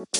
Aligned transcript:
Boa 0.00 0.14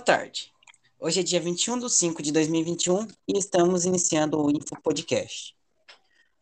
tarde. 0.00 0.52
Hoje 0.98 1.20
é 1.20 1.22
dia 1.22 1.38
21 1.38 1.78
de 1.78 1.90
5 1.90 2.20
de 2.20 2.32
2021 2.32 3.06
e 3.28 3.38
estamos 3.38 3.84
iniciando 3.84 4.42
o 4.42 4.50
Info 4.50 4.74
Podcast. 4.82 5.54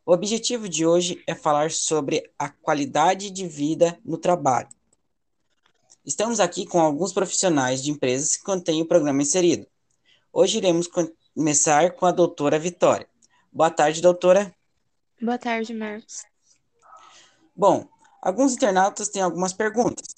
O 0.06 0.12
objetivo 0.14 0.66
de 0.66 0.86
hoje 0.86 1.22
é 1.26 1.34
falar 1.34 1.70
sobre 1.70 2.32
a 2.38 2.48
qualidade 2.48 3.30
de 3.30 3.46
vida 3.46 4.00
no 4.02 4.16
trabalho. 4.16 4.68
Estamos 6.06 6.40
aqui 6.40 6.64
com 6.64 6.80
alguns 6.80 7.12
profissionais 7.12 7.82
de 7.82 7.90
empresas 7.90 8.36
que 8.36 8.44
contêm 8.44 8.80
o 8.80 8.86
programa 8.86 9.20
inserido. 9.20 9.66
Hoje 10.36 10.58
iremos 10.58 10.88
começar 11.32 11.92
com 11.92 12.06
a 12.06 12.10
doutora 12.10 12.58
Vitória. 12.58 13.08
Boa 13.52 13.70
tarde, 13.70 14.02
doutora. 14.02 14.52
Boa 15.22 15.38
tarde, 15.38 15.72
Marcos. 15.72 16.24
Bom, 17.54 17.88
alguns 18.20 18.54
internautas 18.54 19.08
têm 19.08 19.22
algumas 19.22 19.52
perguntas, 19.52 20.16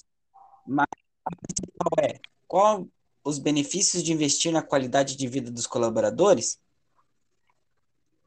mas 0.65 0.87
a 1.23 1.29
principal 1.35 1.91
é 2.03 2.19
qual 2.47 2.87
os 3.23 3.37
benefícios 3.37 4.01
de 4.01 4.11
investir 4.11 4.51
na 4.51 4.63
qualidade 4.63 5.15
de 5.15 5.27
vida 5.27 5.51
dos 5.51 5.67
colaboradores? 5.67 6.59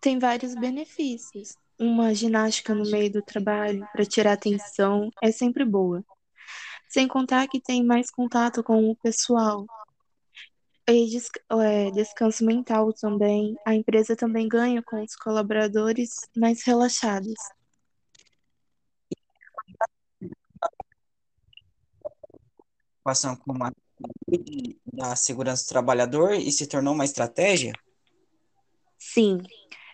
Tem 0.00 0.16
vários 0.16 0.54
benefícios. 0.54 1.56
Uma 1.76 2.14
ginástica 2.14 2.72
no 2.72 2.88
meio 2.88 3.10
do 3.10 3.20
trabalho 3.20 3.84
para 3.92 4.06
tirar 4.06 4.34
atenção 4.34 5.10
é 5.20 5.32
sempre 5.32 5.64
boa. 5.64 6.04
Sem 6.88 7.08
contar 7.08 7.48
que 7.48 7.60
tem 7.60 7.84
mais 7.84 8.12
contato 8.12 8.62
com 8.62 8.88
o 8.88 8.94
pessoal. 8.94 9.66
E 10.92 11.08
é, 11.62 11.90
descanso 11.92 12.44
mental 12.44 12.92
também. 12.92 13.54
A 13.64 13.76
empresa 13.76 14.16
também 14.16 14.48
ganha 14.48 14.82
com 14.82 15.00
os 15.00 15.14
colaboradores 15.14 16.10
mais 16.36 16.64
relaxados. 16.64 17.34
Passam 23.04 23.36
com 23.36 23.52
uma 23.52 23.72
da 24.92 25.14
segurança 25.14 25.64
do 25.64 25.68
trabalhador 25.68 26.32
e 26.32 26.50
se 26.50 26.66
tornou 26.66 26.92
uma 26.92 27.04
estratégia? 27.04 27.72
Sim, 28.98 29.38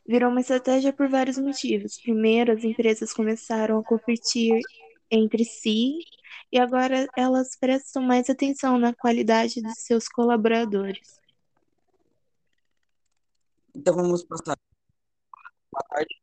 virou 0.06 0.31
uma 0.31 0.41
estratégia 0.41 0.95
por 0.95 1.11
vários 1.11 1.37
motivos. 1.37 2.01
Primeiro, 2.01 2.53
as 2.53 2.65
empresas 2.65 3.12
começaram 3.12 3.81
a 3.81 3.84
competir 3.84 4.61
entre 5.11 5.45
si 5.45 5.99
e 6.57 6.59
agora 6.59 7.07
elas 7.15 7.55
prestam 7.55 8.03
mais 8.03 8.31
atenção 8.31 8.79
na 8.79 8.95
qualidade 8.95 9.61
de 9.61 9.75
seus 9.79 10.09
colaboradores. 10.09 11.21
Então 13.75 13.95
vamos 13.95 14.25
passar. 14.25 14.57
Boa 15.71 15.84
tarde, 15.91 16.19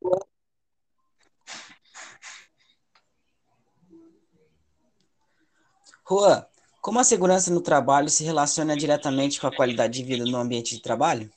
Juan, 6.08 6.44
como 6.80 6.98
a 6.98 7.04
segurança 7.04 7.52
no 7.52 7.60
trabalho 7.60 8.10
se 8.10 8.24
relaciona 8.24 8.76
diretamente 8.76 9.40
com 9.40 9.46
a 9.46 9.54
qualidade 9.54 10.02
de 10.02 10.04
vida 10.04 10.24
no 10.24 10.36
ambiente 10.36 10.74
de 10.74 10.82
trabalho? 10.82 11.30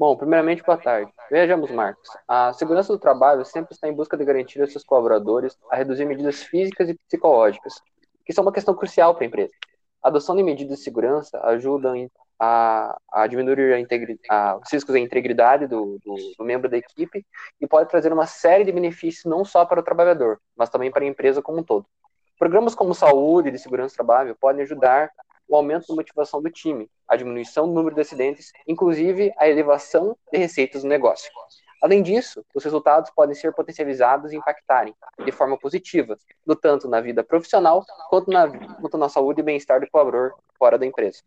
Bom, 0.00 0.16
primeiramente, 0.16 0.62
boa 0.62 0.78
tarde. 0.78 1.12
Vejamos, 1.30 1.70
Marcos. 1.70 2.08
A 2.26 2.54
segurança 2.54 2.90
do 2.90 2.98
trabalho 2.98 3.44
sempre 3.44 3.74
está 3.74 3.86
em 3.86 3.92
busca 3.92 4.16
de 4.16 4.24
garantir 4.24 4.58
aos 4.58 4.72
seus 4.72 4.82
colaboradores 4.82 5.58
a 5.70 5.76
reduzir 5.76 6.06
medidas 6.06 6.42
físicas 6.42 6.88
e 6.88 6.94
psicológicas, 6.94 7.74
que 8.24 8.32
são 8.32 8.42
uma 8.42 8.50
questão 8.50 8.74
crucial 8.74 9.14
para 9.14 9.24
a 9.24 9.26
empresa. 9.26 9.52
A 10.02 10.08
adoção 10.08 10.34
de 10.34 10.42
medidas 10.42 10.78
de 10.78 10.84
segurança 10.84 11.38
ajuda 11.42 11.92
a, 12.40 12.98
a 13.12 13.26
diminuir 13.26 13.74
a 14.30 14.56
os 14.56 14.72
riscos 14.72 14.94
de 14.94 15.00
integridade 15.02 15.66
do, 15.66 15.98
do, 16.02 16.16
do 16.38 16.44
membro 16.46 16.70
da 16.70 16.78
equipe 16.78 17.22
e 17.60 17.66
pode 17.66 17.90
trazer 17.90 18.10
uma 18.10 18.24
série 18.24 18.64
de 18.64 18.72
benefícios 18.72 19.26
não 19.26 19.44
só 19.44 19.66
para 19.66 19.80
o 19.80 19.84
trabalhador, 19.84 20.40
mas 20.56 20.70
também 20.70 20.90
para 20.90 21.04
a 21.04 21.08
empresa 21.08 21.42
como 21.42 21.58
um 21.58 21.62
todo. 21.62 21.84
Programas 22.38 22.74
como 22.74 22.94
saúde 22.94 23.50
e 23.50 23.52
de 23.52 23.58
segurança 23.58 23.92
do 23.92 23.96
trabalho 23.96 24.34
podem 24.40 24.62
ajudar 24.62 25.10
o 25.50 25.56
aumento 25.56 25.88
da 25.88 25.94
motivação 25.96 26.40
do 26.40 26.48
time, 26.48 26.88
a 27.08 27.16
diminuição 27.16 27.66
do 27.66 27.74
número 27.74 27.94
de 27.94 28.00
acidentes, 28.00 28.52
inclusive 28.68 29.34
a 29.36 29.48
elevação 29.48 30.16
de 30.32 30.38
receitas 30.38 30.82
do 30.82 30.88
negócio. 30.88 31.28
Além 31.82 32.02
disso, 32.02 32.44
os 32.54 32.62
resultados 32.62 33.10
podem 33.10 33.34
ser 33.34 33.52
potencializados 33.52 34.32
e 34.32 34.36
impactarem 34.36 34.94
de 35.24 35.32
forma 35.32 35.58
positiva, 35.58 36.16
no 36.46 36.54
tanto 36.54 36.88
na 36.88 37.00
vida 37.00 37.24
profissional 37.24 37.84
quanto 38.08 38.30
na, 38.30 38.48
quanto 38.80 38.96
na 38.96 39.08
saúde 39.08 39.40
e 39.40 39.42
bem-estar 39.42 39.80
do 39.80 39.90
colaborador 39.90 40.38
fora 40.56 40.78
da 40.78 40.86
empresa. 40.86 41.22